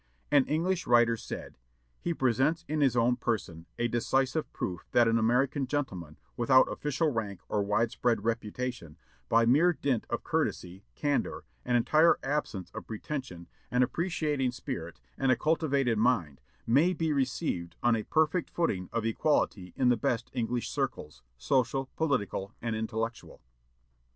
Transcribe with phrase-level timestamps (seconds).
[0.31, 1.59] An English writer said:
[1.99, 7.09] "He presents in his own person a decisive proof that an American gentleman, without official
[7.09, 8.97] rank or widespread reputation,
[9.29, 15.31] by mere dint of courtesy, candor, an entire absence of pretension, an appreciating spirit, and
[15.31, 20.31] a cultivated mind, may be received on a perfect footing of equality in the best
[20.33, 23.39] English circles, social, political, and intellectual."